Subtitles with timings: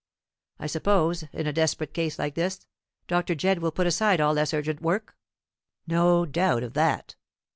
[0.57, 2.65] I suppose, in a desperate case like this,
[3.07, 3.35] Dr.
[3.35, 5.15] Jedd will put aside all less urgent work?"
[5.85, 7.13] "No doubt of that."